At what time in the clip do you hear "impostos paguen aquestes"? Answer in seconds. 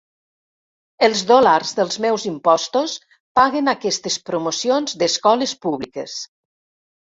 2.31-4.19